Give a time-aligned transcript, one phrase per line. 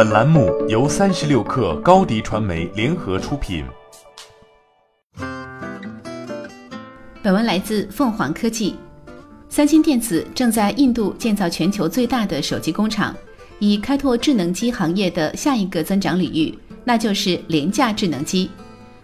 [0.00, 3.62] 本栏目由三十六氪高低传媒联合出品。
[7.22, 8.76] 本文来自凤凰科技。
[9.50, 13.14] 三星电子正在印度建造全球最大的手机工厂，
[13.58, 18.50] 以开拓智能机行业的下一个增长领域，那就是廉价智能机。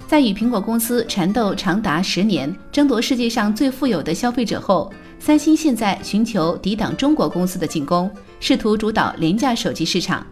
[0.07, 8.11] 在与苹果公司缠斗长达十年，争夺世界上最富有的消费者后，三星现在寻求抵挡中国公司的进攻，
[8.41, 10.27] 试图主导廉价手机市场。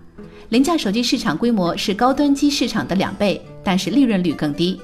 [0.51, 4.81] 廉价手机市场规模是高端机市场的两倍，但是利润率更低。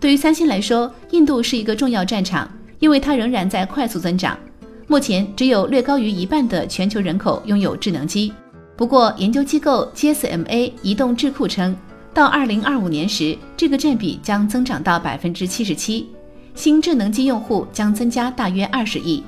[0.00, 4.38] 对于三星来说，印度是一个重要战场，因为它仍然在快速增长。
[4.86, 8.32] 目前只有略高于一半的全球人口拥有智能机。
[8.76, 11.76] 不过，研究机构 GSMA 移动智库称。
[12.14, 16.08] 到二零二五年时，这个占比将增长到百分之七十七，
[16.54, 19.22] 新智能机用户将增加大约二十亿。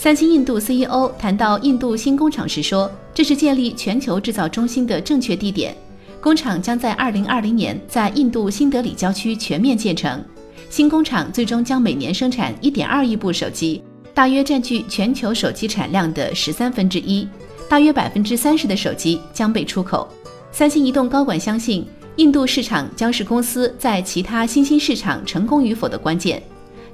[0.00, 5.76] 三星印度 CEO 谈到印度新工厂时说：“这是建立全球制造中心的正确地点，
[6.20, 10.24] 工厂将在二零二零年在印度新德里郊区全面建成。
[10.70, 13.82] 新工厂最终将每年生产一点二亿部手机，
[14.14, 17.28] 大约占据全球手机产量的十三分之一，
[17.68, 20.06] 大约百分之三十的手机将被出口。”
[20.52, 21.84] 三星移动高管相信。
[22.18, 26.42] 印度市场将是公司在其他新兴市场成功与否的关键。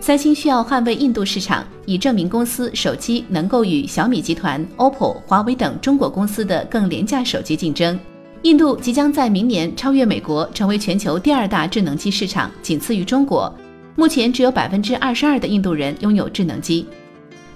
[0.04, 7.98] 三星需要捍卫印度市场，以证明公司手机能够与小米集团、OPPO、华为等中国公司的更廉价手机竞争。
[8.42, 13.50] 印度即将在明年超越美国，成为全球第二大智能机市场，仅次于中国。
[13.96, 16.86] 目前只有百分之二十二的印度人拥有智能机。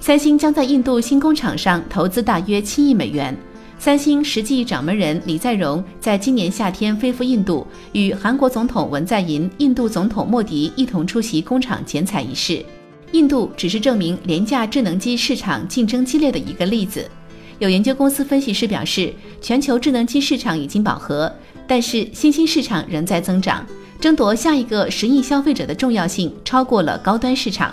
[0.01, 3.37] 三星将在印度新工厂上投资大约七亿美元。
[3.81, 12.65] 三星实际掌门人李在镕在今年夏天飞赴印度，与韩国总统文在寅、印度总统莫迪一同出席工厂剪彩仪式。
[13.13, 17.09] 印度只是证明廉价智能机市场竞争激烈的一个例子。
[17.61, 21.33] 有研究公司分析师表示，全球智能机市场已经饱和，
[21.69, 23.65] 但是新兴市场仍在增长，
[24.01, 27.73] 争夺下一个十亿消费者的重要性超过了高端市场。